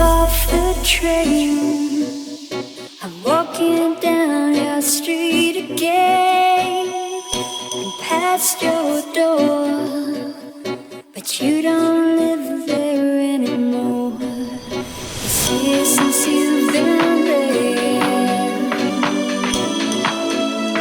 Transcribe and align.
off 0.00 0.50
the 0.50 0.78
train. 0.82 2.06
I'm 3.02 3.22
walking 3.22 3.94
down 4.00 4.54
your 4.54 4.82
street 4.82 5.56
again 5.72 6.92
and 7.74 7.92
past 8.00 8.62
your 8.62 9.02
door, 9.12 10.34
but 11.14 11.40
you 11.40 11.62
don't 11.62 12.16
live 12.16 12.66
there 12.66 13.34
anymore. 13.34 14.12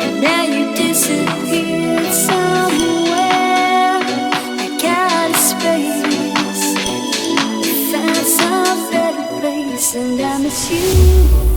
And 0.04 0.22
now 0.22 0.44
you 0.44 0.76
disappeared 0.76 2.14
somewhere. 2.14 2.61
And 10.54 11.51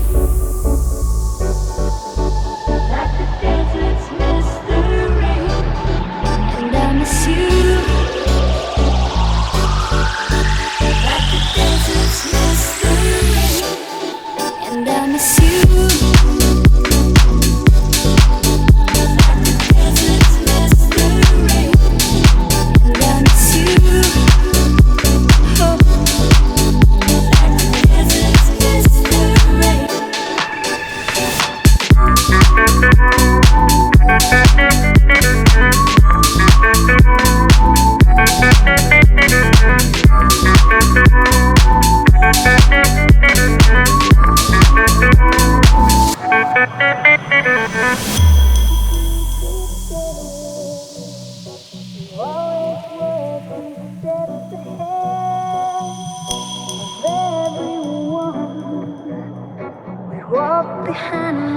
behind 60.85 61.54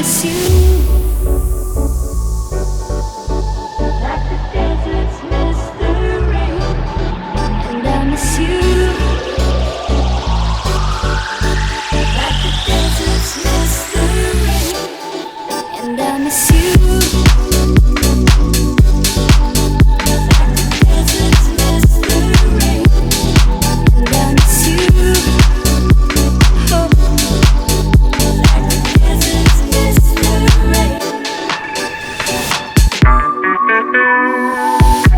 miss 0.00 0.24
you. 0.24 0.79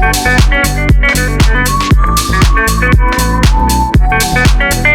Thank 0.02 0.46
you. 4.86 4.91